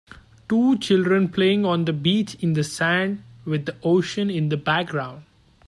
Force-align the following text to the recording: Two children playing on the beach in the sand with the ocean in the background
Two 0.49 0.79
children 0.79 1.29
playing 1.29 1.63
on 1.63 1.85
the 1.85 1.93
beach 1.93 2.33
in 2.41 2.53
the 2.53 2.63
sand 2.63 3.21
with 3.45 3.67
the 3.67 3.75
ocean 3.83 4.31
in 4.31 4.49
the 4.49 4.57
background 4.57 5.25